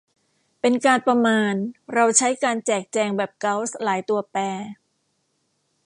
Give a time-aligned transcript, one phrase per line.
[0.61, 1.53] เป็นการประมาณ
[1.93, 4.41] เราใช้การแจกแจงแบบเกาส์หลายตัวแปร